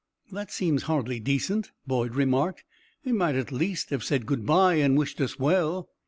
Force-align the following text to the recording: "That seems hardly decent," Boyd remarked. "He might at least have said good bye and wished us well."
"That 0.31 0.49
seems 0.51 0.81
hardly 0.89 1.19
decent," 1.19 1.69
Boyd 1.85 2.15
remarked. 2.15 2.63
"He 3.03 3.11
might 3.11 3.35
at 3.35 3.51
least 3.51 3.91
have 3.91 4.03
said 4.03 4.25
good 4.25 4.47
bye 4.47 4.77
and 4.77 4.97
wished 4.97 5.21
us 5.21 5.37
well." 5.37 5.89